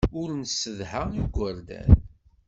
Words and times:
Ur 0.19 0.29
nessedha 0.41 1.03
igerdan. 1.21 1.89